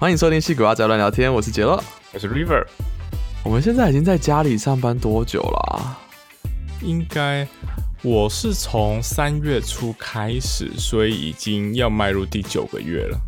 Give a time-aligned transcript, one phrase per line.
[0.00, 1.78] 欢迎收听《戏骨阿仔乱聊天》，我是杰乐，
[2.14, 2.64] 我是 River。
[3.44, 5.76] 我们现在已经在家里上班多久了？
[5.76, 6.00] 啊
[6.80, 7.46] 应该
[8.00, 13.20] 我是从三月初开始，所以已经要迈入第九个月了。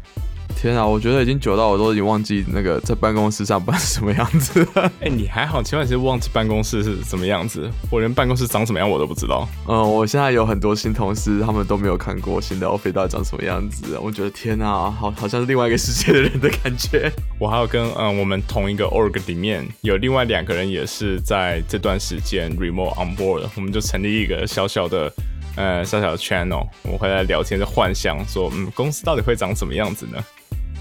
[0.62, 4.64] 天啊，我觉得已经久到我都已经忘记那个在办公室上班是什么样子。
[5.02, 7.68] 哎，你还好，千万别忘记办公室是什么样子。
[7.90, 9.48] 我连办公室长什么样我都不知道。
[9.66, 13.98] 嗯，我现在有很多新同事，他们都没有看过新的 office 到底长什么样子。
[13.98, 17.10] 我觉得天啊，好好像是另外一个世界的人的感觉。
[17.40, 25.12] 我还有跟嗯我们同一个 org 里面有另外两个人也是在这段时间 remote on board，我们就成立一个小小的
[25.56, 30.22] 呃小小的 channel，我们会来聊天，就幻想说嗯公司到底会长什么样子呢？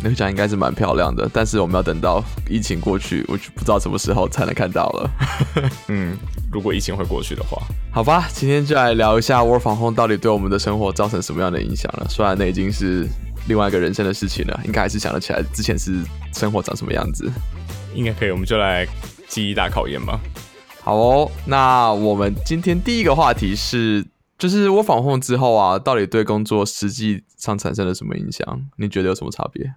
[0.03, 5.11] 那个奖应该是蛮漂亮的，但是我们要等到疫情过去，我就不知道什么时候才能看到了。
[5.89, 6.17] 嗯，
[6.51, 12.07] 如果疫情会过去的话，好吧，今天就来聊一下 Work from home 到底对我们的生活造成什么样的影响了。
[12.09, 13.07] 虽然那已经是
[13.47, 15.99] 另外一个人生的事情了，应该还是想得起来之前是
[16.33, 17.31] 生活长什么样子。
[17.93, 18.87] 应该可以，我们就来
[19.27, 20.19] 记忆大考验吧。
[20.81, 24.05] 好哦，那我们今天第一个话题是。
[24.41, 28.43] 就是我访控之后啊，到底对工作实际上产生了什么影响？
[28.75, 29.71] 你觉得有什么差别？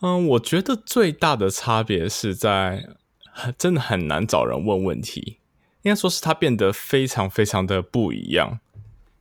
[0.00, 2.88] 嗯，我觉得最大的差别是在
[3.56, 5.38] 真的很难找人问问题，
[5.82, 8.60] 应该说是它变得非常非常的不一样。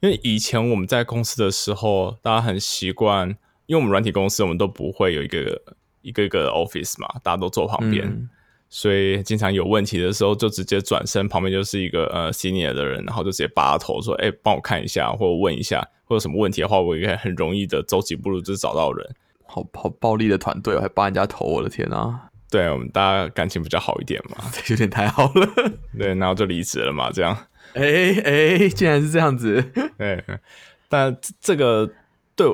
[0.01, 3.29] 因为以前我们在公司的时候，大家很习惯，
[3.65, 5.59] 因为我们软体公司，我们都不会有一个
[6.03, 8.29] 一个一个 office 嘛，大家都坐旁边。
[8.69, 19.15] 所以经常有问题的时候，就直接转身，旁边就是一个呃 senior 的人，然后就直接拔头说：“哎，帮我看一下，或者问一下，或者什么问题的话，我应该很容易的走几步路就找到人。”
[19.47, 22.29] 好好暴力的团队，还扒人家头，我的天啊！
[22.49, 24.37] 对我们大家感情比较好一点嘛，
[24.69, 25.49] 有点太好了。
[25.97, 27.37] 对，然后就离职了嘛，这样。
[27.73, 29.61] 哎哎，竟然是这样子。
[29.97, 30.23] 对，
[30.87, 31.89] 但这个
[32.35, 32.47] 对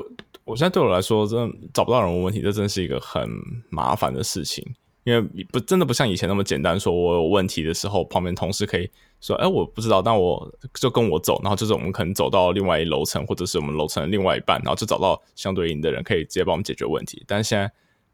[0.44, 3.28] 我现在对我来说，真的找不到人问问题，这真是一个很
[3.70, 4.64] 麻烦的事情。
[5.04, 8.90] 因为不真的不像以前那么简单，说我有问题的时候，旁边同事可以
[9.26, 17.24] 说：“哎，我不知道。”但我就跟我走，然后就是我们可能走到另外一楼层，或者是我们楼层的另外一半，然后就找到相对应的人，可以直接帮我们解决问题。
[17.26, 17.70] 但是现在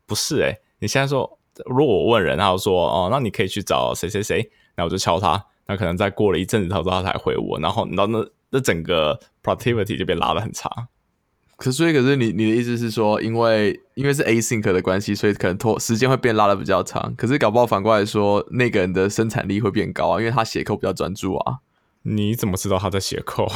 [0.07, 4.39] 不是哎，你现在说，如果我问人，他说：“哦，那你可以去找谁谁谁。”
[4.77, 10.71] 然后我就敲他，那可能再过了一阵子，他说他才回我，然后你知道那那整个 productivity 就被拉得很差。
[11.61, 17.15] 可所以，可是你你的意思是说，因为因为是 async 的关系，所以可能拖时间会变拉的比较长。
[17.17, 21.59] 可是搞不好反过来说，那个人的生产力会变高啊，因为他写扣比较专注啊。
[22.05, 23.47] 你怎么知道他在写扣？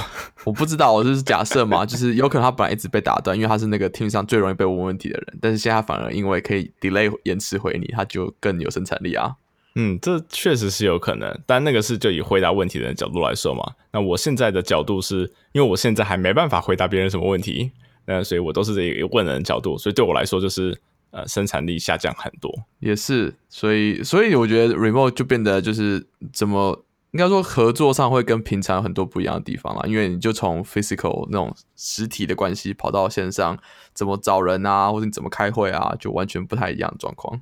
[0.45, 9.37] 我不知道，我就是假设嘛， 就是有可能他本来一直被打断，因为他是那个 team 上最容易被问问题的人，但是现在反而因为可以 delay 延迟回你，他就更有生产力啊。
[9.77, 13.65] 嗯，这确实是有可能，但那个是就以回答问题的人角度来说嘛。
[13.93, 17.73] 那我现在的角度是因为我现在还没办法回答别人什么问题。
[18.07, 22.53] 那所以，我都是这个问人角度，所以对我来说，就是呃，生产力下降很多。
[22.81, 33.57] 也是，所以，所以我觉得 remote 就变得就是怎么应该说合作上会跟平常很多不一样的地方啦，因为你就从 physical 那种实体的关系跑到线上，
[33.93, 37.41] 怎么找人啊，或者你怎么开会啊，就完全不太一样的状况。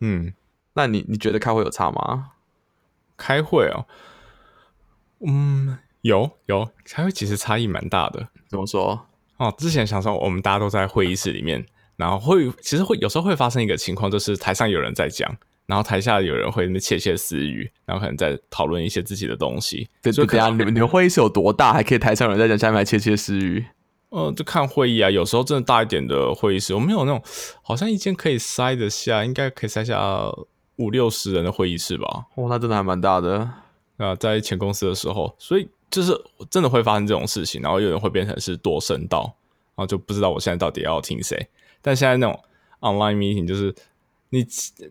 [0.00, 0.34] 嗯，
[0.74, 2.32] 那你你觉得开会有差吗？
[3.16, 3.86] 开会哦，
[5.26, 8.28] 嗯，有有，开会其实差异蛮大的。
[8.48, 9.06] 怎么说？
[9.36, 11.64] 哦，之前想说我们大家都在会议室里面，
[11.96, 15.36] 然后会其实会有时候会发生一个情况，就是台上有人在讲，
[15.66, 19.88] 然后台下有人会那窃窃私语，然后可能在讨论一些自己的东西。
[20.00, 23.64] 对，就等下你们你们会议室有多大，还可以台上有人在讲，下面还窃窃私语？
[24.10, 27.20] 呃，就看会议啊，有时候真的大一点的会议室，我们有那种
[27.62, 30.30] 好像一间可以塞得下，应该可以塞下
[30.76, 32.26] 五六十人的会议室吧？
[32.36, 33.50] 哦，那真的还蛮大的。
[33.96, 35.68] 啊，在前公司的时候，所以。
[35.94, 36.12] 就是
[36.50, 39.22] 真的会发生这种事情，然后有人会变成是多声道，
[39.76, 41.46] 然后就不知道我现在到底要听谁。
[41.80, 42.36] 但现在那种
[42.80, 43.72] online meeting 就是
[44.30, 44.44] 你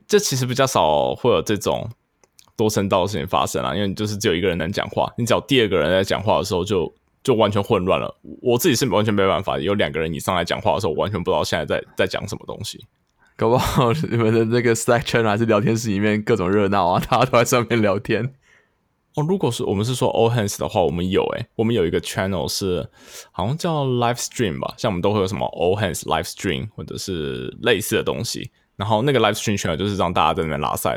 [0.07, 1.89] 这其实比较少会有这种
[2.55, 8.15] 多声道的事情发生啊，因为你就是只有一个人能讲话，你只要第二个人在讲话的时候就就完全混乱了。
[8.41, 12.79] 我自己是完全没办法，有两个人以上来讲话的时候，我完全不知道现在在在讲什么东西。
[13.35, 18.33] 搞不好你们的那个 Slack channel 还是聊天室里面各种热闹啊，大家都在上面聊天。
[19.15, 22.89] 哦，如果是我们是说 all hands 的话，我们有诶，我们有一个 channel 是
[23.31, 28.49] 好像叫 live stream 吧，像我们都会有什么 all hands live stream 或者是类似的东西。
[28.75, 30.91] 然后那个 live stream channel 就是让大家在那边拉塞，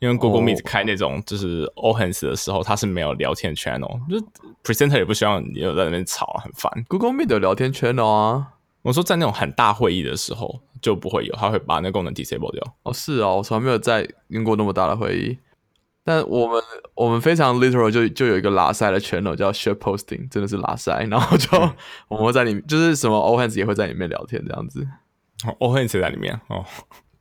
[0.00, 4.20] 因为 Google Meet 开那种就是 all hands 的时候，它是没有聊天 channel，就
[4.62, 6.70] presenter 也不希望你有在那边吵，很烦。
[6.88, 8.48] Google Meet 有聊天 channel 啊，
[8.82, 12.62] 我说在那种很大会议的时候就不会有，它会把那功能 disable 掉。
[12.82, 15.38] 哦，是哦，我从来没有在用过那么大的会议。
[16.06, 16.62] 但我们
[16.94, 21.58] 我们非常 literal 就就有一个拉塞的 channel 叫 share posting，真的是拉塞， 然后就
[22.06, 24.86] 我们会在里面，就是什么 all hands 也会在里面聊天这样子。
[25.58, 26.64] all hands 在里面哦，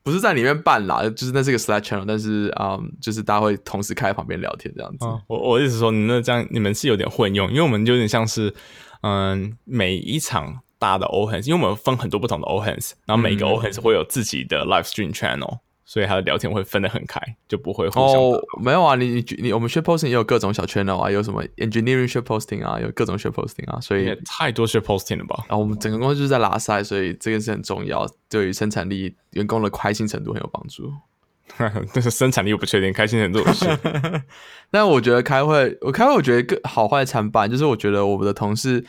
[0.04, 5.06] 不是在里面办啦，就是那是个 Slack channel，但是啊、嗯就是大家会同时开在旁边聊天这样子。
[5.08, 8.54] 啊，我我意思说，你那这样你们是有点混用，因为我们就有点像是，
[9.02, 13.50] 嗯，每一场大的 O hands，因为我们分很多不同的 O hands，然后每个嗯。
[13.50, 23.32] O hands 会有自己的 live stream channel，所以他的聊天会分得很开，就不会互相哦。，没有啊，你你你我们 share posting 也有各种小 channel 啊，有什么 engineering share posting 啊，有各种 share
[23.32, 25.46] posting 啊，所以太多 share posting 了吧？
[25.48, 30.92] 然后我们整个公司就是在拉赛，所以这个是很重要，对于生产力、员工的开心程度很有帮助。
[31.94, 33.66] 但是生产力我不确定，开心程度是。
[34.72, 38.84] 但我觉得开会，我开会我觉得更好坏参半，就是我觉得我们的同事，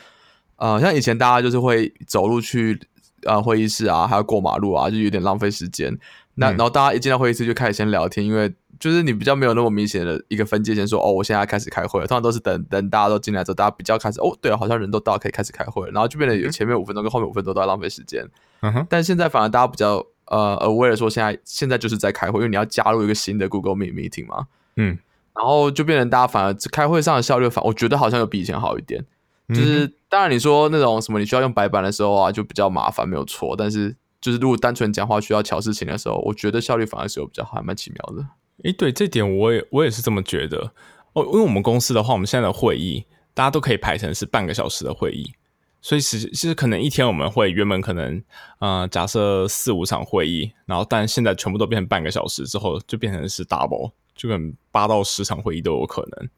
[0.55, 2.79] 呃，像以前大家就是会走路去
[3.23, 5.95] 呃会议室啊，还要过马路啊，就有点浪费时间。
[6.37, 12.07] 那、嗯然后大家一进到会议室就开始先聊天，因为就是你比较没有那么明显的一个分界线，说哦，我现在开始开会了。
[12.07, 18.23] 通常都是等等大家都进来之后，大家比较开始哦，对了，好像人都到，可以开始开会了，然后就变得有前面五分钟跟后面五分钟都在浪费时间。
[18.61, 24.45] 嗯哼，但现在反而大家比较呃 aware 说现在现在就是在开会，因为你要加入一个新的 Google Meet meeting 嘛，
[24.75, 24.97] 嗯，
[25.33, 29.03] 然后就变成大家反而开会上的效率反，我觉得好像有比以前好一点。
[29.49, 33.55] 嗯就是当然你说那种什么你需要用白板的时候啊，就比较麻烦，没有错。
[33.57, 38.27] 但是就是如果单纯讲话需要瞧事情的时候，我觉得效率反而是有比较好，还蛮奇妙的。
[38.63, 40.71] 诶，对这点我也我也是这么觉得
[41.13, 45.31] 哦，因为我们公司的话，我们现在的会议大家都可以排成是半个小时的会议，
[45.79, 48.23] 所以其实其实可能一天我们会原本可能
[48.59, 56.29] 呃假设四五场会议，然后但现在全部都变成半个小时之后，就变成是 double，就可能八到十场会议都有可能。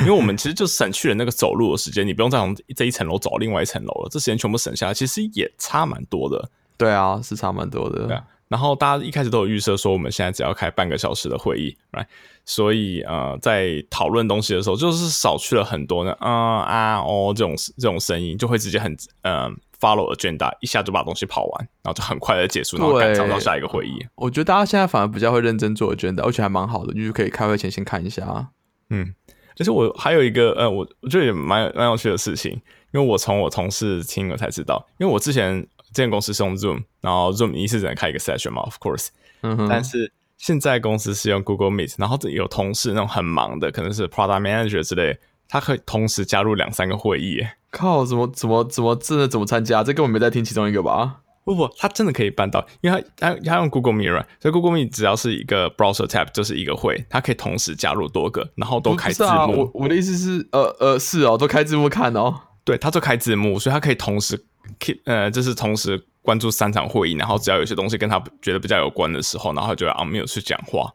[0.00, 6.50] 因为我们其实就省去了那个走路的时间，你不用再从这一层楼走另外一层楼了，这时间全部省下来，其实也差蛮多的。
[6.80, 8.06] 对啊，是差蛮多的。
[8.06, 12.06] 对啊，然后大家一开始都有预设说，我们现在只要开半个小时的会议，right？
[12.46, 19.48] 所以呃，在讨论东西的时候，就是少去了很多呢，啊、啊哦这种这种声音，就会直接很呃
[19.78, 24.04] follow agenda，一下就把东西跑完，然后就很快的结束，然后赶上到下一个会议。
[24.14, 28.48] 我觉得大家现在反而比较会认真做 agenda，而且还蛮好的，就是可以开会前先看一下。
[28.88, 29.14] 嗯，
[29.54, 32.52] 就是我还有一个呃，我我觉得也蛮蛮有趣的事情，
[32.92, 39.08] 因为我从我同事听了才知道，因为我之前这间公司是用 Zoom，然后 Zoom 一次只能开一个 session 嘛，of course，
[39.42, 47.44] 嗯哼，但是现在公司是用 Google Meet，然后有同事那种很忙的，可能是 Product Manager 之类，他可以同时加入两三个会议。
[47.70, 49.84] 靠，怎么怎么怎么真的怎么参加？
[49.84, 51.20] 这根本没在听其中一个吧？
[51.44, 54.26] 不不，他真的可以办到，因为他他他用 Google Meet，right？
[54.40, 59.70] 所以 Google Meet 只要是一个 browser tab 就是一个会，它可以同时加入多个，然后都不开字幕。
[59.74, 62.40] 我我的意思是，呃呃，是哦，都开字幕看哦。
[62.62, 64.44] 对，他就开字幕，所以他可以同时
[64.78, 70.92] keep 呃，就是同时关注三场会议，然后只要有些东西跟他觉得比较有关的时候，然后就要 on mute 去讲话，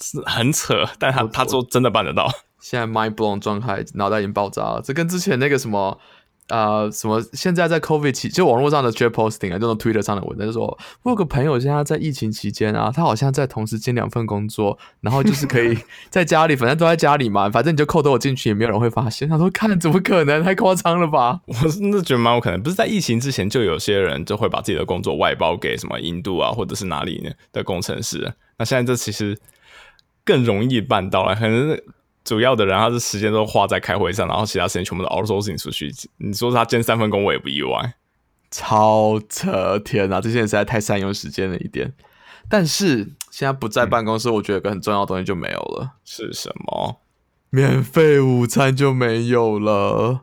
[0.00, 2.30] 是很扯，但他他说真的办得到。
[2.60, 4.82] 现在 mind blown 状态，脑袋已经爆炸了。
[4.82, 5.98] 这跟之前那个什么。
[6.48, 7.22] 呃，什么？
[7.32, 10.66] 现在在 COVID 期，就网络上的 share posting 啊，这种 Twitter 上的文章，就说
[11.02, 15.76] 我有个朋友现在在疫情期间啊，他好像在同时兼两份工作，然后就是可以
[16.08, 19.28] 在家里，反正都在家里嘛，反正你就扣得我进去，也没有人会发现。
[19.28, 20.42] 他说：“看，怎么可能？
[20.42, 28.32] 太夸张了吧我真的觉得蛮有可能，不是在疫情之前就有些人就会把自己的工作外包给什么印度啊，或者是哪里的工程师。
[28.56, 29.38] 那现在这其实
[30.24, 31.78] 更容易办到了，可能
[32.28, 35.90] 主要的人他是时间都花在开会上，然后其他时间全部都 outsourcing 出去。
[36.18, 37.94] 你说他兼三份工，我也不意外。？”
[38.50, 39.78] 超扯！
[39.78, 41.94] 天哪，这些人实在太善用时间了一点。
[42.50, 45.92] 但是现在不在办公室，我觉得有个很重要的东西就没有了。
[46.04, 47.00] 是什么？
[47.50, 50.20] 免费午餐就没有了。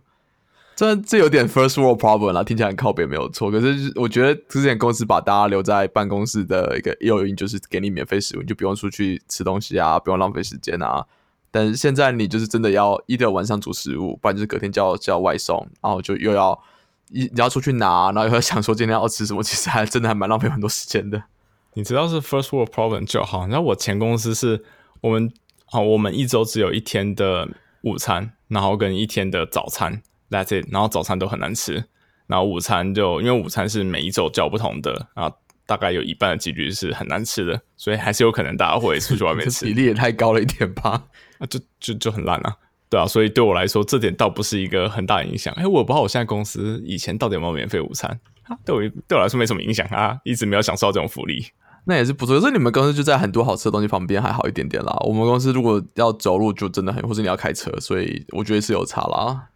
[0.75, 3.49] 这这有点 first world problem 啦，听起来很靠北没有错。
[3.49, 11.05] 可是我觉得之前公司把大家留在办公室的一个诱因就是给你免费食物，你就不用出去吃东西啊，不用浪费时间啊。
[11.55, 16.51] 但是现在你就是真的要一到晚上煮食物，不然就是隔天叫叫外送，然后就又要
[17.09, 21.23] 一你要出去拿，然后又要想说今天要吃什么，其实还真的还蛮浪费很多时间的。
[21.75, 23.47] 你知道是 first world problem 就好。
[23.47, 24.65] 然后我前公司是
[24.99, 25.31] 我们
[25.71, 27.47] 啊，我们一周只有一天的
[27.83, 30.67] 午餐，然后跟一天的早餐，that's it。
[30.69, 31.85] 然后早餐都很难吃，
[32.27, 35.33] 然后午餐就因为午餐是每一周叫不同的，然后
[35.65, 41.03] 大概有一半的几率是很难吃的，所以还是有可能大家会出去外面吃比例也太高了一点吧？
[41.39, 42.55] 啊，就就就很烂啊。
[42.89, 45.53] 对啊，所以对我来说，这点倒不是一个很大的影响。
[45.55, 48.57] 哎，我也不知道我现在公司以前到底有没有免费午餐啊？
[48.63, 51.47] 对我对我来说没什么影响啊，一直没有享受到这种福利。
[51.87, 52.39] 那也是不错。
[52.39, 54.95] 可是你们公司就在很多好吃的东西旁边，还好一点点啦。
[55.01, 59.49] 我们公司如果要走路，就真的很，或者你要开车，所以我觉得是有差啦。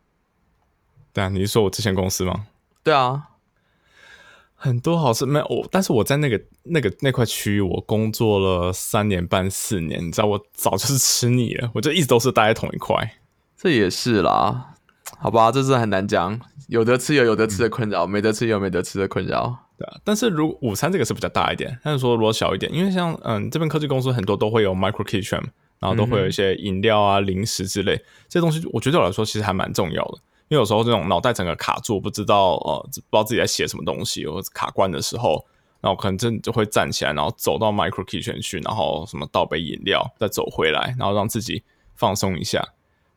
[1.13, 2.47] 对啊，你是说我之前公司吗？
[2.83, 3.28] 对啊，
[4.61, 13.15] 很多好吃没有我，但是我在那个那个那块区域，我工作了三年半四年，你知道我早就是吃腻了，我就一直都是待在同一块。
[13.55, 14.75] 这也是啦。
[15.17, 16.37] 好吧，这是很难讲，
[16.67, 19.57] 有得吃有有得吃的困扰，没得吃有没得吃的困扰。
[19.77, 25.41] 对啊，但是如午餐这个是比较大一点，但是说如果小一点，因为像嗯这边科技公司很多都会有 micro kitchen，
[25.79, 27.95] 然后都会有一些饮料啊、零食之类
[28.27, 30.17] 这些东西，我觉得对我来说其实还蛮重要的。
[30.49, 35.45] 因为有时候这种脑袋整个卡住，不知道呃不知道自己在写什么东西，或者卡关的时候，
[35.79, 41.63] 然后可能真就会站起来，然后走到 micro kitchen 去，然后什么倒杯饮料，再走回来，然后让自己
[41.95, 42.67] 放松一下。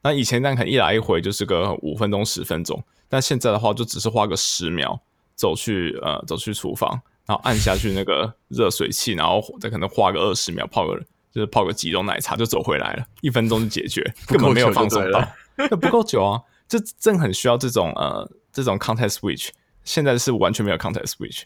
[0.02, 5.00] 那以前那可能一来一回就是个五分钟、十分钟，但现在的话就只是花个十秒。
[5.34, 6.90] 走去呃，走去厨房，
[7.26, 10.94] 然后按下去那个热水器，然后再可能花个二十秒泡个，
[11.32, 16.40] 就是泡个几种奶茶就走回来了，一分钟就解决，根本没有放松到， 那不够久啊！
[16.72, 19.50] 这正很需要这种呃这种 context switch，
[19.84, 21.42] 现在是完全没有 context switch，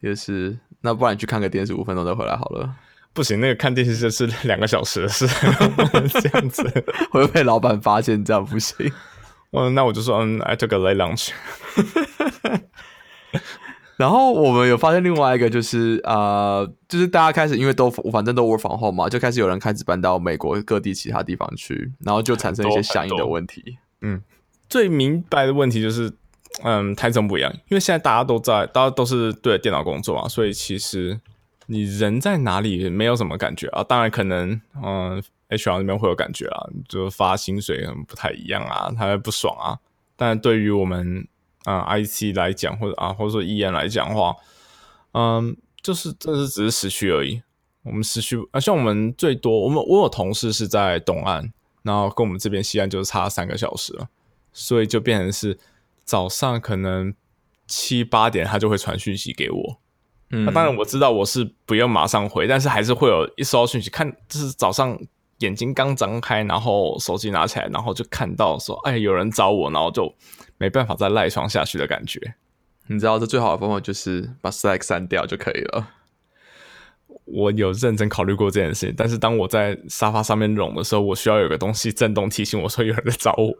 [0.00, 2.76] 也是，那不然你去看个电视，五分钟再回来好了。
[3.14, 5.26] 不行，那个看电视就是两个小时的事，
[6.20, 6.62] 这样子
[7.10, 8.92] 会被老板发现，这样不行。
[9.52, 11.30] 嗯，那我就说，嗯，I took a late lunch。
[13.96, 23.78] 然后我们有发现另外一个，就是呃，就是大家开始因为都反正都 work from home 嘛，就开始有人开始搬到美国各地其他地方去，然后就产生一些相应的问题。
[24.00, 24.20] 嗯，
[24.72, 26.10] 最明白的问题就是，
[26.62, 31.20] 嗯，台中不一样，因为现在大家都在，大家都是对着电脑工作嘛，所以其实
[31.66, 33.84] 你人在哪里没有什么感觉啊。
[33.84, 39.78] 当然可能，嗯，HR 那边会有感觉啊，就发薪水不太一样啊，他会不爽啊。
[40.16, 41.28] 但对于我们。
[41.64, 44.34] 啊，IC 来讲，或者啊，或者说 EN 来讲的话，
[45.12, 47.40] 嗯，就是这是只是时区而已。
[47.84, 51.52] 我们时区啊，像我们最多，我们我有同事是在东岸，
[51.84, 54.08] 然后跟我们这边西岸就是差三个小时了，
[54.52, 55.58] 所以就变成是
[56.04, 57.14] 早上可能
[57.66, 59.80] 七八点他就会传讯息给我。
[60.30, 64.98] 嗯，那当然我知道我是不用马上回，但是还是会有一收到讯息，看就是早上
[65.38, 70.14] 眼睛刚张开，然后手机拿起来，然后就看到说，哎，有人找我，然后就。
[70.58, 72.36] 没办法再赖床下去的感觉，
[72.86, 75.88] 你知道这最好的方法就是把 Slack 删掉就可以了。
[77.24, 83.54] 我有认真考虑过这件事情，但是当我在沙发上面拢的时候，我需要有个东西震动提醒我说有人在找我。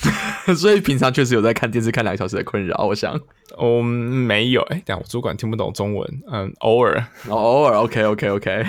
[0.54, 2.86] 所以平常确实有在看电视看两个小时的困扰。
[2.86, 3.20] 我想，
[3.56, 4.62] 我没有。
[4.70, 6.22] 哎，等我主管听不懂中文。
[6.30, 7.76] 嗯，偶尔，偶尔。
[7.78, 8.64] OK，OK，OK。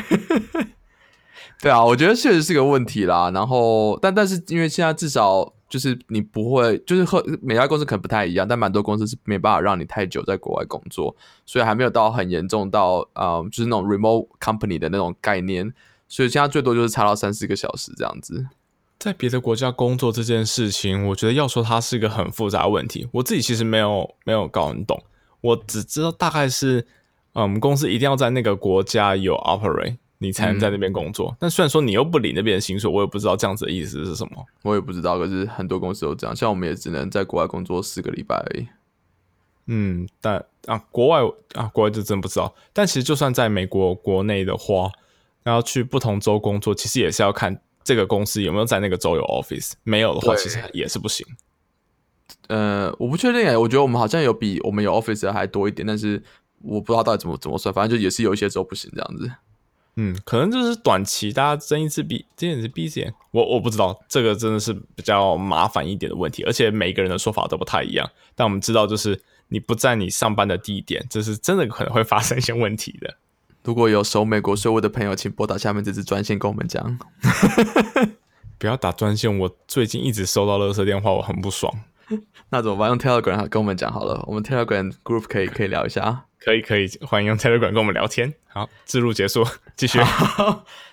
[1.62, 3.30] 对啊，我觉得确实是个问题啦。
[3.32, 5.54] 然后，但但是因为现在至少。
[5.70, 15.72] 就是你不会，就是和每家公司可能不太一样，但蛮多公司是没办法让你太久在国外工作，所以还没有到很严重到啊，就是那种 remote company 的那种概念，
[16.08, 18.48] 所以现在最多就是差到三四个小时这样子。
[18.98, 25.02] 在别的国家工作这件事情，我觉得要说它是一个很复杂问题，我自己其实没有没有搞很懂，
[25.42, 26.86] 我只知道大概是，
[27.34, 29.98] 嗯，公司一定要在那个国家有 operate。
[30.22, 34.46] 你才能在那边工作，但虽然说你又不领那边的薪水，我也不知道这样子的意思是什么。
[34.64, 38.68] 我也不知道，可是很多公司都这样，像我们也只能在国外工作四个礼拜而已。
[39.68, 41.22] 嗯，但啊，国外
[41.54, 42.54] 啊，国外就真不知道。
[42.74, 44.92] 但其实就算在美国国内的话，
[45.42, 51.26] 然后去不同州工作，其实也是要看这个公司有没有在那个州有 office，没有的话，其实也是不行。
[52.48, 56.22] 呃，我不确定诶，我觉得我们好像有比我们有 office 还多一点，但是
[56.62, 59.32] 我不知道到底怎么怎么算，反正就也是有一些州不行这样子。
[60.02, 68.10] 嗯，可能就是短期大家睁一次比，这也是 B 线，我我不知道，这个真的是比较麻烦一点的问题，而且每个人的说法都不太一样。
[68.34, 73.18] 但我们知道，就是你不在你上班的地点，这是真的可能会发生一些问题的。
[73.66, 76.98] 如果有守美国税务的朋友，请拨打下面这支专线跟我们讲。
[78.58, 81.74] 不要打专线，我最近一直收到垃圾电话，我很不爽。
[82.52, 82.88] 那怎么办？
[82.88, 86.29] 用 Telegram 跟我们讲好了，我们 Telegram Group 可以可以聊一下。
[86.50, 88.34] 可以可以，欢迎用 Telegram 跟我们聊天。
[88.48, 89.46] 好，自录结束，
[89.78, 90.00] 继续。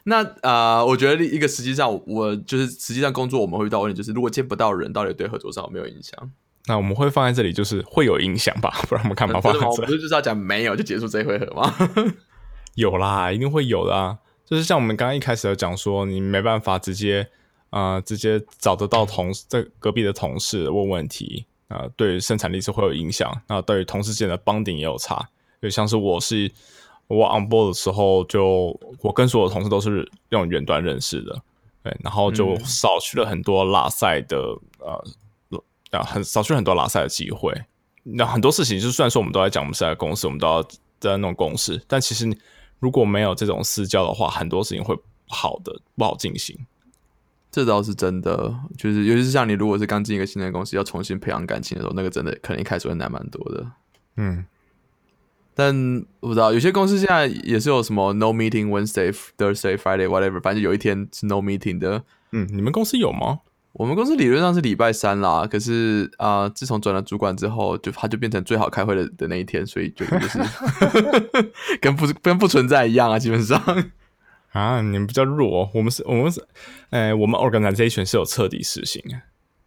[0.05, 6.31] 那啊，我觉得一个实际上，我就是实际上工作我们会遇到问题，就是如果见不到人，到底对合作上有没有影响？
[6.67, 8.71] 那我们会放在这里，就是会有影响吧？
[8.87, 9.83] 不然我们干嘛，放在这。
[9.87, 11.75] 不是就是要讲没有就结束这一回合吗？
[12.77, 14.19] 有啦，一定会有的啊。
[14.45, 17.27] 就是像我们刚刚一开始有讲说，你没办法直接
[17.71, 23.33] 啊，直接找得到同在隔壁的同事问问题啊，对生产力是会有影响。
[23.49, 25.31] 那对于同事间的帮顶也有差。
[25.67, 26.49] 就像是我是
[27.09, 31.43] 我 on board 的时候，就我跟所有同事都是用远端认识的，
[31.83, 34.39] 对，然后就少去了很多拉赛的
[34.79, 35.05] 呃
[35.91, 37.53] 啊，很少去很多拉赛的机会。
[38.05, 40.65] 那很多事情，就虽然说我们都在讲我们是在公司，我们都要
[41.01, 42.31] 在弄公司，但其实
[42.79, 46.57] 如果没有这种私交的话，很多事情会不好的不好进行。
[47.51, 53.67] 这倒是真的，就是尤其是像你如果是刚进一个新的公司，要重新培养感情的时候，那个真的可能一开始会难蛮多的。
[54.17, 54.45] 嗯。
[55.59, 55.75] 但
[56.21, 62.05] 我不知道，有些公司现在也是有什么 no meeting Wednesday, Thursday, Friday, whatever，反正有一天是 no meeting 的。
[62.33, 63.41] 嗯，你们公司有吗？
[63.73, 70.39] 我们公司理论上是礼拜三啦，可是啊、自从转了主管之后，就他就变成最好开会的的那一天，所以就就是
[71.81, 73.59] 跟不跟不存在一样啊，基本上。
[74.53, 76.47] 啊，你们比较弱，我们是，我们是，
[76.91, 79.21] 哎、我们 organization 是有彻底实行的，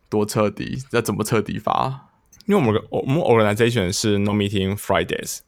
[0.09, 0.79] 多彻底？
[0.91, 2.09] 要怎么彻底法？
[2.47, 5.41] 因为我们我们 organization 是 no meeting Fridays，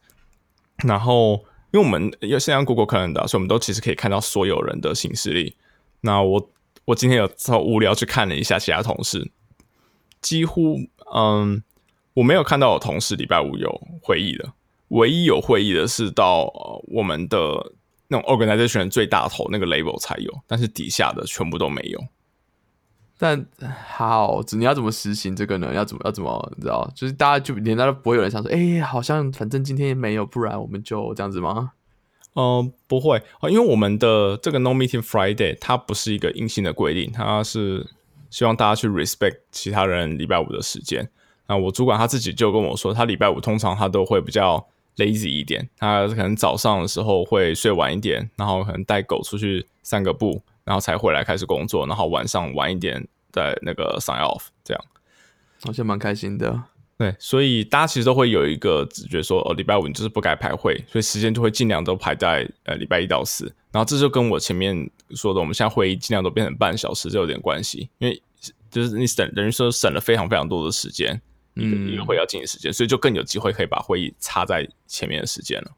[0.84, 5.56] 然后因为我们有现在 Google Calendar，所以我们都其实可以看到所有人的行事历。
[6.00, 6.50] 那我
[6.84, 9.30] 我今天有超无聊去看了一下其他同事，
[10.20, 10.78] 几乎
[11.14, 11.62] 嗯
[12.14, 14.52] 我没有看到有同事礼拜五有会议的，
[14.88, 17.72] 唯一有会议的是到、呃我们的
[18.08, 22.04] 那种 organization 最大头那个 label 才有，但是底下的全部都没有。
[23.22, 23.46] 但
[23.86, 25.72] 好，你要怎么实行这个呢？
[25.72, 26.52] 要怎么要怎么？
[26.56, 31.70] 你知道，就是大家就连大家都不会有人想说，哎、好像反正今天也没有，不然我们就这样子吗？
[32.32, 37.86] 呃，不会啊，因为我们的这个 No Meeting Friday 它不是一个硬性的规定，它是
[38.28, 41.08] 希望大家去 respect 其他人礼拜五的时间。
[41.46, 54.84] 那我主管他自己就跟我说，他礼拜五通常他都会比较 lazy 一点，他可能早上的时候会睡晚一点，然后可能带狗出去散个步，然后才回来开始工作，然后晚上晚一点在那个 sign off 这样。
[55.64, 56.62] 好像蛮开心的。
[56.98, 63.44] 对，所以大家其实都会有一个直觉说，哦，礼拜五你就是不该排会，所以时间就会尽量都排在呃礼拜一到四。
[63.72, 68.22] 然后这就跟我前面说的，我们现在会议尽量都变成半小时，这有点关系，因为
[68.70, 71.20] 就是你省等于说省了非常非常多的时间，
[71.54, 75.72] 一个、一个会要进行时间，所以就更有机会可以把会议插在前面的时间了。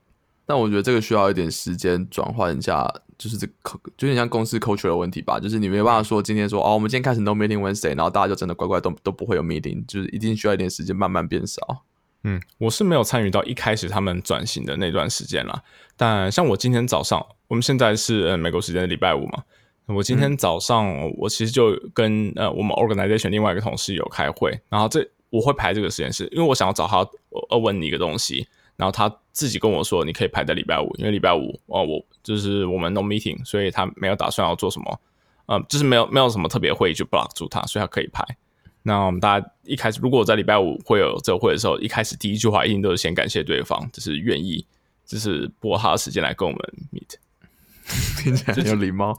[0.46, 5.40] 但我觉得这个需要一点时间转换一下，就是这个就有点像公司 culture 的问题吧。
[5.40, 11.84] 就是你没办法说今天说哦，我们今天开始 no meeting Wednesday，然后大家就真的乖乖都都不会有 meeting，就是一定需要一点时间慢慢变少。
[12.24, 15.62] 嗯，我是没有参与到一开始他们转型的那段时间啦。
[15.96, 19.42] 但像我今天早上，我们现在是呃美国时间的礼拜五嘛，
[19.86, 20.86] 我今天早上
[21.18, 27.06] 我其实就跟呃我们 organization 另外一个同事有开会，然后这我会排这个实验室因为我想要找他
[27.50, 35.00] 呃问你一个东西，然后他自己跟我说你可以排在礼拜五，因为礼拜五哦我就是我们 no meeting，所以他没有打算要做什么，
[35.46, 38.24] 嗯就是没有没有什么特别会议就 block 住他，所以他可以排。
[38.82, 44.66] 那我们大家一开始，如果我在礼拜五会有这个会的时候，一开始第一句话一定都是先感谢对方，就是愿意，
[45.06, 46.60] 就是拨他的时间来跟我们
[46.92, 47.16] meet。
[48.22, 49.18] 听起来很有礼貌。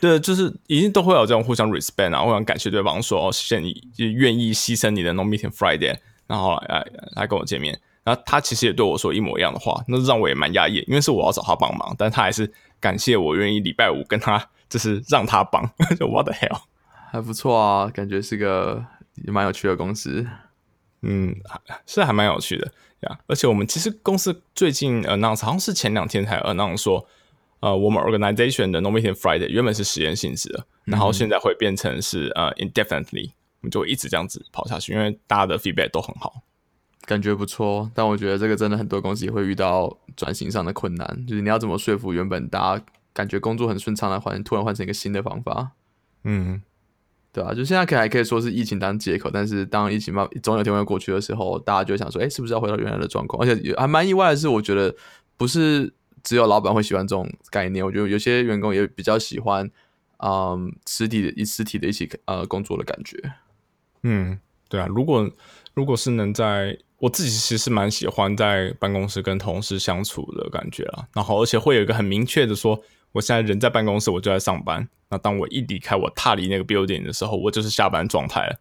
[0.00, 5.96] 对，就是一定都会有这种互相 respect 啊，互相感谢对方说哦，谢谢你就愿意牺牲你的 no meeting Friday，
[6.26, 7.80] 然后来来跟我见面。
[8.08, 15.62] 然后他其实也对我说一模一样的话，那让我也蛮压抑，因为是我要找他帮忙，但他还是感谢我愿意礼拜五跟他就是让他帮，
[16.00, 16.62] 就 what the hell。
[17.12, 18.82] 还不错啊，感觉是个
[19.26, 20.26] 也蛮有趣的公司。
[21.02, 21.36] 嗯，
[21.84, 23.18] 是还蛮有趣的呀。
[23.26, 27.06] 而且我们其实公司最近 announce 好像是前两天才 announce 说，
[27.60, 36.42] 呃，我们 organization 的 No Meeting Friday 原本是实验性质的，然后现在会变成是呃 indefinitely，我们就会一直这样子跑下去，因为大家的 feedback 都很好。
[37.08, 45.70] 感觉不错，但我觉得这个真的很多公司也会遇到转型上的困难，就是你要怎么说服原本大家感觉工作很顺畅的环境，突然换成一个新的方法，
[46.24, 46.60] 嗯，
[47.32, 53.42] 对啊，就现在可以还可以说是疫情当借口，但是当疫情慢总有一天会过去的时候，大家就会想说，哎，是不是要回到原来的状况？
[53.42, 54.94] 而且也还蛮意外的是，我觉得
[55.38, 55.90] 不是
[56.22, 59.70] 只有老板会喜欢这种概念，我觉得有些员工也比较喜欢，
[60.18, 63.16] 嗯，实体的以实体的一起呃工作的感觉。
[64.02, 65.30] 嗯，对啊，如果
[65.72, 72.80] 如果是能在我自己其实是蛮喜欢在办公室跟同事相处的感觉啊，然后而且会有一个很明确的说，
[73.12, 74.88] 我现在人在办公室，我就在上班。
[75.08, 78.56] 那当我一离开，我踏离那个 building 的时候，我就是下班状态了。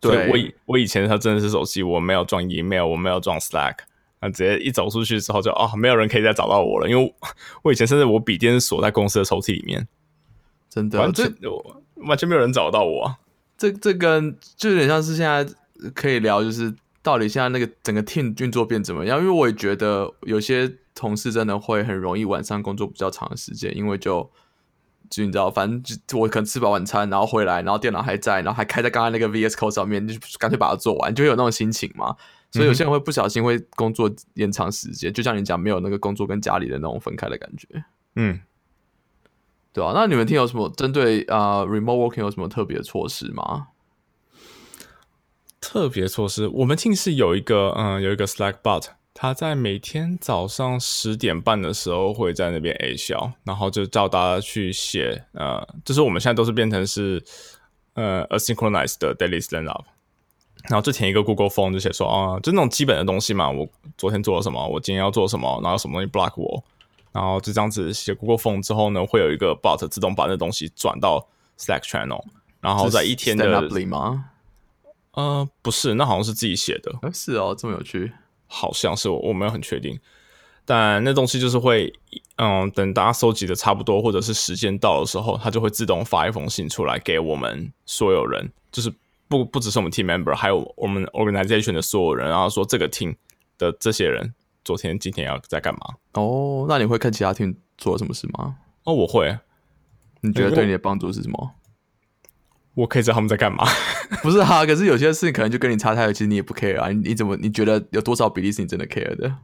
[0.00, 3.76] 对我以我以前他真的是手机，我没有装 email，我没有装 Slack，
[4.20, 7.28] 那直接一走出去之后就哦，没有人可以再找到我了，因为我
[7.62, 9.86] 我以前甚至我笔电是锁在公司的抽屉里面，
[10.68, 13.18] 真的，完这全我完全没有人找到我啊。
[13.56, 15.46] 这这跟就有点像是现在
[15.94, 16.74] 可以聊，就是
[17.06, 19.20] 到底现在那个整个 team 运作变怎么样？
[19.20, 24.28] 因为我也觉得有些同事真的会很容易晚上工作比较长的时间，因为就
[25.08, 32.16] 就你知道，反正就我可能吃饱晚餐，然后回来，然后电脑还在，然后还开在刚刚那个 VS Code 上面，就干脆把它做完，就会有那种心情嘛。
[32.50, 37.84] 所以有些人会不小心会工作延长时间，就像你讲，没有那个工作跟家里的那种分开的感觉。
[38.16, 38.40] 嗯，
[39.72, 43.68] 对啊，那你们听有什么针对啊、呃 remote working 有什么特别的措施吗？
[45.66, 57.20] 特别措施，我们庆是有一个嗯有一个 Slack bot，他在每天早上十点半的时候会在那边 A 消，然后就叫大家去写呃，就是我们现在都是变成是
[57.94, 59.84] 呃 asynchronized 的 daily stand up，
[60.68, 63.66] 然后就填一个 Google Form 就写说啊、就那种基本的东西嘛，我
[63.98, 66.62] 昨天做了什么，我今天要做什么，然后什么东西 block 我，
[67.10, 71.26] 然后就这样子写 Google Form 之后呢，会有一个 bot 自动把那东西转到
[71.58, 72.22] Slack channel。
[72.60, 73.68] 然后在一天的？
[75.16, 78.12] 呃，不是，那好像是自己写的，呃是哦，这么有趣。
[78.46, 79.98] 好像是我我没有很确定，
[80.64, 81.92] 但那东西就是会，
[82.36, 88.92] 嗯，等大家收集的差不多，或者是时间到的时候，它就会自动发一封信出来给我们所有人，就是
[89.26, 93.16] 不不只是我们 team member，还有我们 organization 的所有人，然后说这个 team
[93.58, 94.32] 的这些人
[94.64, 95.96] 昨天今天要在干嘛？
[96.12, 98.56] 哦，那你会看其他 team 做了什么事吗？
[98.84, 99.36] 哦，我会，
[100.20, 101.50] 你觉得对你的帮助是什么？
[102.76, 103.66] 我可以知道他们在干嘛。
[104.22, 106.88] 不是哈，可是有些事情可能就跟你差太远，其实你也不 care 啊。
[106.90, 109.34] 你你怎么你觉得有多少比例是你真的 care 的？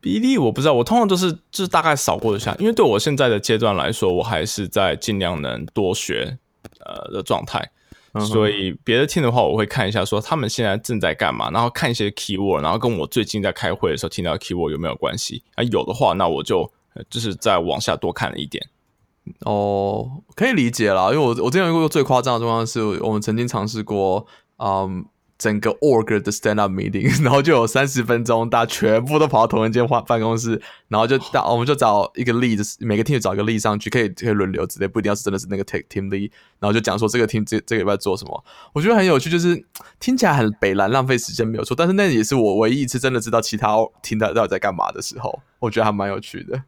[0.00, 6.38] 比例我不知道，我通常都是就是大概扫过一下，因为对我现在的阶段来说，我还是在尽量能多学
[6.84, 7.70] 呃的状态。
[8.20, 15.64] 所以别的听的话，我会看一下说他们现在正在干嘛，然后看一些 keyword，然后跟我最近在开会的时候听到 keyword 有没有关系啊？
[15.64, 16.72] 有的话，那我就
[17.10, 18.66] 就是再往下多看了一点。
[19.40, 24.26] 哦，可以理解啦，因为我我之前有过最夸张的状况是，我们曾经尝试过，
[24.58, 25.04] 嗯，
[25.36, 37.44] 整个 org 的 stand up meeting， 然后就有三十分钟，大家全部都跑到同一间办办公室，然后就大我们就找一个 lead，每个 team 找一个 lead 上去，可以可以轮流，直接不一定要是真的是那个 take team lead，然后就讲说这个 team
[37.44, 39.62] 这这个礼拜做什么，我觉得很有趣，就是
[40.00, 46.62] 听起来很北蓝，浪费时间没有错，但是那也是我唯一一次真的知道其他 team 到底在干嘛的时候，我觉得还蛮有趣的，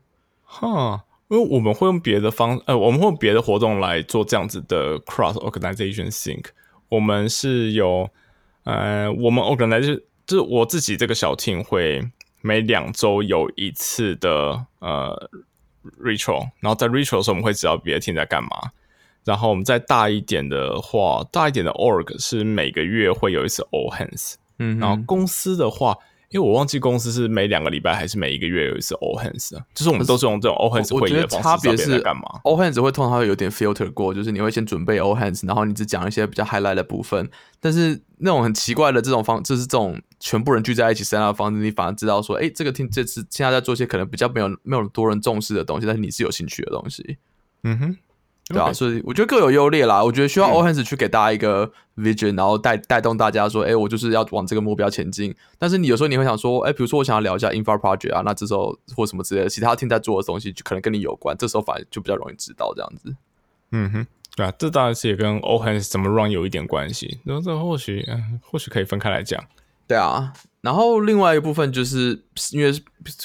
[0.45, 1.05] 哈。
[1.29, 6.47] 因为我们会用别的方，呃，我们会用别的活动来做这样子的 cross organization sync。
[6.89, 8.09] 我们是有，
[8.65, 12.03] 呃，我们 organization 就是我自己这个小 team 会
[12.41, 15.31] 每两周有一次的呃
[16.03, 18.49] ritual，然后在 ritual 的时候我们会知道别的 team 在干嘛。
[19.25, 24.37] 然后我们再大一点的话，大一点的 org 是每个月会有一次 all hands。
[24.59, 25.99] 嗯，然后公司的话。
[26.31, 31.43] 因为我忘记公司是每两个礼拜还是每一个月有一次 all hands 啊，就是我们都是用这种 all hands 会议的方式。
[31.43, 37.31] 差别是干嘛？all hands 会通常会有点 filter 过，就是你会先准备 all hands，然后你只讲一些比较 highlight 的部分。
[37.61, 47.17] 但是那种很奇怪的这种方，就是这种全部人聚在一起 stand up 方式，你反而知道说，哎，这个听这次现在在做些可能比较没有没有多人重视的东西，但是你是有兴趣的东西。
[47.63, 47.97] 嗯哼。
[48.49, 50.03] 对啊，所以我觉得各有优劣啦。
[50.03, 55.35] 我觉得需要 all hands 去给大家一个 vision，然后带带动大家说，哎，我就是要往这个目标前进。
[55.59, 63.15] 但是你有时候你会想说，哎，比如说我想要聊一下 infra project 啊，那这时候或什么之类的，其他 team 在做的东西就可能跟你有关，这时候反而就比较容易知道这样子。
[63.73, 67.21] 嗯哼，对啊，这当然是也跟 all hands 怎么 run 有一点关系。
[67.25, 69.43] 然后这或许，嗯，或许可以分开来讲。
[69.87, 72.73] 对啊，然后另外一部分就是因为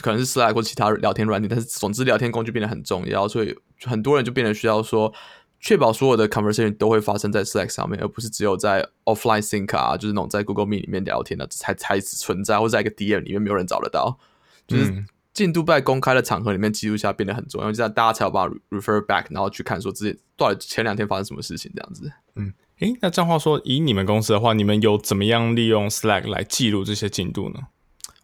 [0.01, 5.11] 可能是 Slack 或其他聊天软件，但是总之聊天工具变得很重要，所以很多人就变得需要说，
[5.59, 14.19] 确保所有的 conversation 都会发生在 Slack 上面，而不是只有在 offline sync 啊，就是那种在 Google Meet 里面聊天的才才存在，或者在一个 DM 里面没有人找得到，
[14.67, 22.53] 就是进度在公开的场合里面记录下变得很重要，这样大家才有办法 refer back，然后去看说自己到底前两天发生什么事情这样子，嗯。
[22.83, 27.55] 诶，那这样话说，以你们公司的话，你们有怎么样利用 Slack 来记录这些进度呢？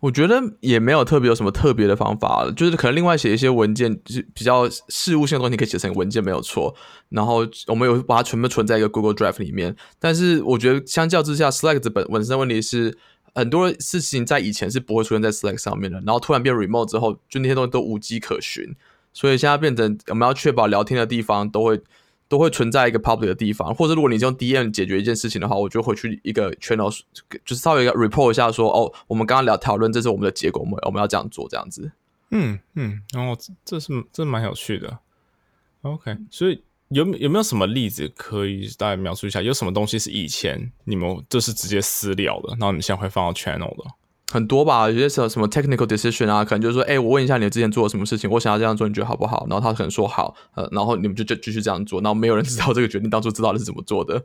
[0.01, 6.75] 我觉得也没有特别有什么特别的方法，就是可能另外写一些文件，就是比较事务性的东西，可以写成文件没有错。
[7.07, 9.73] 然后我们有把它全部存在一个 Google Drive 里面。
[9.97, 12.97] 但是我觉得相较之下，Slack 的本本身的问题是，
[13.33, 18.75] 很多事情在以前是不会出现在 Slack 上面的，然后突然变 remote 之后，就那些东西都无迹可寻。
[19.13, 21.81] 所以现在变成我们要确保聊天的地方都会。
[22.29, 26.89] 都会存在一个 public 的地方，或者如果你用 DM 解决一件事情的话，我就回去一个 channel，
[27.43, 31.91] 就是稍微 report 一下，说哦，我们刚刚聊讨论，这是我们的结果，我们我们要这样做，这样子。
[32.29, 34.99] 嗯嗯，然后这是这蛮有趣的。
[35.81, 39.41] OK，所以有有没有什么例子可以大概描述一下？
[39.41, 43.83] 有什么东西是以前你们就是直接私聊的，然后你现在会放到 channel 的？
[44.31, 49.47] 很多吧，有些什么什么 technical decision 啊，可能就是说，哎，我问一下你之前做了什么事情，我想要这样做，你觉得好不好？
[49.49, 54.23] 然后他可能说好，呃，然后你们就就继续这样做，然后没有人知道这个决定当初知道的是怎么做的，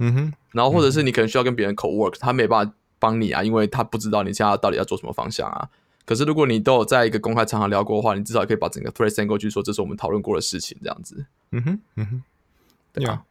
[0.00, 0.32] 嗯哼。
[0.52, 5.68] 然后或者是你可能需要跟别人 co work，他没办法帮你啊，因为他不知道你现在到底要做什么方向啊。
[6.04, 11.26] 可是如果你都有在一个公开场合聊过的话，你至少可以把整个 thread send 过去，说这是我们讨论过的事情，这样子。
[11.52, 12.22] 嗯哼，嗯哼，
[12.92, 13.22] 对啊。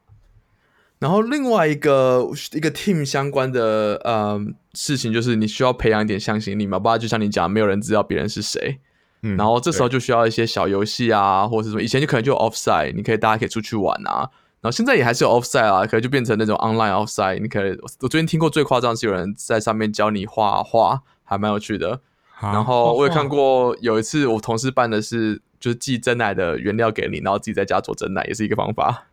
[1.00, 4.40] 然后另外一个一个 team 相关的呃
[4.74, 8.80] 事情，就是你需要培养一点向心力嘛，不然就像你讲，没有人知道别人是谁。
[9.22, 14.30] 嗯，然后这时候就需要一些小游戏啊，或者什么，以前就可能就 offside，你可以大家可以出去玩啊。
[14.60, 17.40] 然后现在也还是有 offside 啊，可能就变成那种 online offside。
[17.40, 22.02] 你可以，我最近听过最夸张是有人在上面教你画画，还蛮有趣的。
[22.42, 29.06] 然后我也看过有一次我同事办的是，就是寄真奶的原料给你，然后自己在家做真奶，也是一个方法。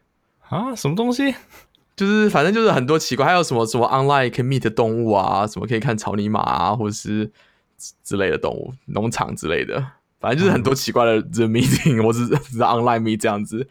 [0.49, 1.35] 啊，什么东西？
[1.97, 7.31] 就是反正就是很多奇怪，还有什么什么 online 可以 meet 动物啊，什么可以看草泥马啊，或者是
[8.03, 9.85] 之类的动物，农场之类的，
[10.21, 12.27] 反正就是很多奇怪的 the meeting， 或是
[12.57, 13.69] the online meet 这样子。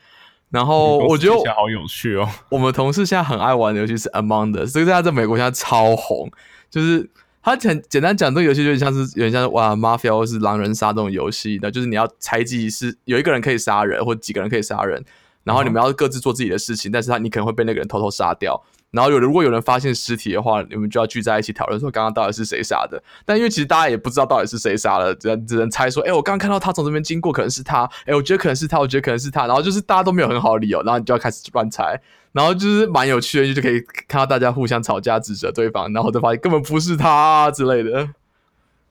[0.49, 2.29] 然后我觉得好有趣哦。
[2.49, 6.29] 我们同事现在很爱玩的游戏是 Among Us，这个在在美国现在超红。
[6.69, 7.09] 就是
[7.41, 15.03] 他简简单讲，这个游戏有点像是有点像是哇 Mafia 或是狼人杀这种游戏那就是你要猜忌是有一个人可以杀人，或几个人可以杀人，
[15.43, 18.63] 然后你们要各自做自己的事情，但是他你可能会被那个人偷偷杀掉。
[18.91, 23.01] 然后有如果有人发现尸体的话，你们就要聚在一起讨论说刚刚到底是谁杀的。
[23.25, 27.89] 但因为其实大家也不知道到底是谁杀了，只只能猜说，哎，我刚刚看到他从这边经过，可能是他。
[28.06, 29.47] 哎，我觉得可能是他，我觉得可能是他。
[29.47, 31.99] 然后就是大家都没有很好的理由，然后你就要开始乱猜。
[32.34, 38.10] 然后就是蛮有趣的，就就可以看到大家互相吵架指责对方，然后就发现根本不是他之类的。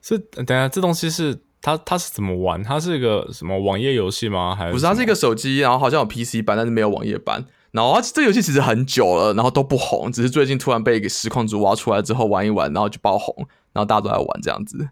[0.01, 2.61] 是等下这东西是它它是怎么玩？
[2.61, 4.53] 它是一个什么网页游戏吗？
[4.53, 4.85] 还是不是？
[4.85, 7.45] 它是一个手机，然后好像有 PC 版，但是没有网页版。
[7.71, 13.33] 然后这游戏其实很久了，然后都不红，只是最近突然被一个实况主挖出来之后玩一玩，然后就爆红，
[13.71, 14.89] 然后大家都在玩这样子。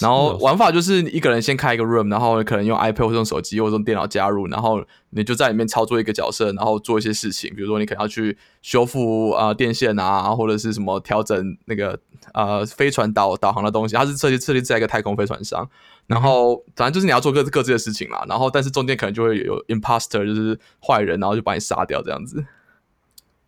[0.00, 11.98] 然后玩法就是一个人先开一个 room，然后可能用 iPad 或用手机或用电脑加入，然后你就在里面操作一个角色，然后做一些事情，比如说你可能要去修复啊电线啊，或者是什么调整那个
[12.34, 13.94] 呃飞船导导航的东西。
[13.94, 15.68] 它是设计设计在一个太空飞船上。
[16.08, 22.44] 然后反正就是你要做各自各自的事情嘛，然后但是中间可能就会有 imposter，就是坏人，然后就把你杀掉这样子。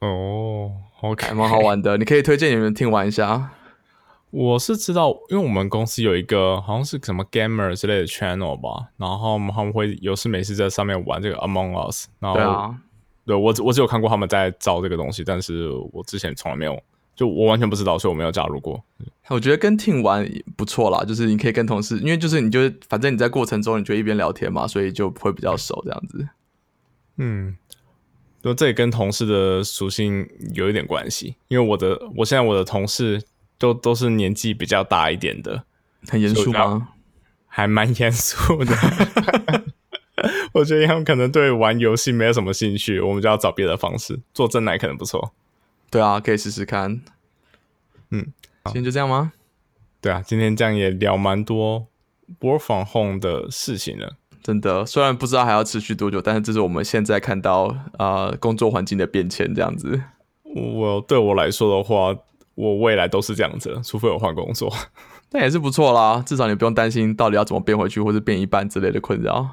[0.01, 3.51] 哦，OK，蛮好玩的，你可以推荐你们听玩一下。
[4.31, 12.09] 我是知道，因为我们公司有一个好像是什么 gamer 之类的 channel 吧，然后他们会有事没事在上面玩这个 Among Us。
[12.19, 12.75] 然后，
[13.25, 16.79] 对我我只有看过他们在造这个东西，但是我之前从来没有。
[17.17, 18.81] 就我完全不知道，所以我没有加入过。
[19.27, 20.25] 我觉得跟 team 玩
[20.57, 26.29] 不错啦，就是你可以跟同事，因为就是你就反正你在过程中，你就一边聊天嘛，所以就会比较熟这样子。
[27.17, 27.57] 嗯，
[28.41, 33.21] 就这也跟同事的属性有一点关系，因为我的我现在我的同事
[33.59, 35.65] 都都是年纪比较大一点的，
[36.09, 36.91] 很严肃吗？
[37.47, 38.75] 还蛮严肃的。
[40.53, 45.33] 我觉得他们可能对玩游戏没有什么兴趣，我们就要找别的方式做真奶，可能不错。
[45.91, 47.01] 对啊，可以试试看。
[48.11, 48.33] 嗯，
[48.65, 49.33] 今天就这样吗？
[50.01, 51.87] 对啊，今天这样也聊蛮多
[52.41, 54.17] work from home 的事情了。
[54.43, 60.03] 真的，虽然不知道还要持续多久，但是这是我们现在看到啊工作环境的变迁这样子。
[60.55, 62.17] 我对我来说的话，
[62.59, 64.69] 我未来都是这样子，除非我换工作，
[65.31, 66.21] 那也是不错啦。
[66.27, 69.49] 至少你不用担心到底要怎么变回去，或者变一半之类的困扰。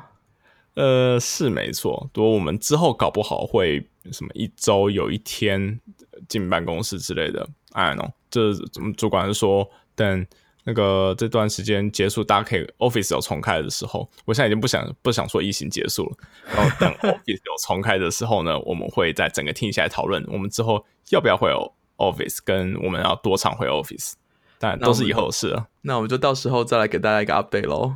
[0.73, 2.09] 呃，是没错。
[2.15, 5.79] 如果我们之后搞不好会什么一周有一天
[6.27, 8.11] 进办公室之类的，I don't know。
[8.31, 10.25] 这怎么主管是说，等
[10.63, 16.17] 那个这段时间结束，大家可以 office 有重开的时候，我现在已经不想不想说疫情结束了。
[16.55, 24.13] 然后等 office 有重开的时候呢，我们会在整个听下来讨论，我们之后要不要会有 office，跟我们要多常会 office，
[24.59, 25.67] 但都是以后的事了。
[25.81, 27.95] 那我们就到时候再来给大家一个 update 喽。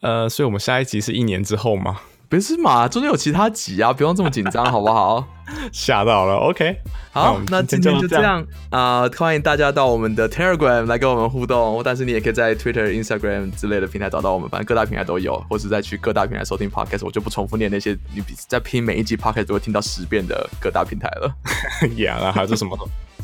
[0.00, 2.00] 呃，所以我们下一集是一年之后吗？
[2.28, 5.24] 不是嘛，中间有其他集啊，不用这么紧张，好不好？
[5.72, 6.76] 吓到了，OK。
[7.12, 21.32] 好，那今天就这样啊，欢迎大家到我们的 Telegram 来跟我们互动，但是你也可以在 Twitter、Instagram 之类的平台找到我们，反正各大平台都有，或是再去各大平台收听 Podcast，我就不重复念那些你在拼每一集 Podcast 都会听到十遍的各大平台了。
[21.96, 22.76] Yeah，还是什么？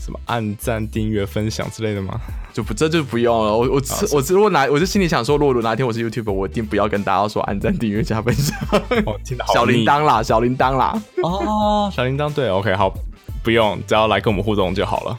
[0.04, 2.20] 什么按赞、订阅、分享之类的吗？
[2.52, 3.56] 就不这就不用了。
[3.56, 8.58] 我我我如果哪我就心里想说，如果哪天我是 YouTube，我一定不要跟大家说按赞、订阅、加分享。
[9.06, 9.16] 哦，
[9.54, 11.00] 小铃铛啦，小铃铛啦。
[11.22, 12.92] 哦，小铃铛对，OK，好，
[13.44, 15.18] 不用，只要来跟我们互动就好了。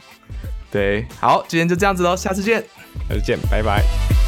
[0.70, 2.62] 对，好，今天就这样子喽，下次见，
[3.08, 4.23] 下次见，拜拜。